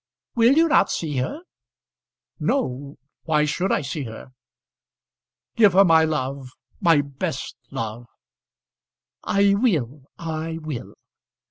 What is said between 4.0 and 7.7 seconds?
her? Give her my love my best